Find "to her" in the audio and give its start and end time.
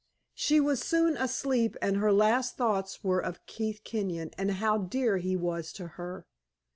5.73-6.25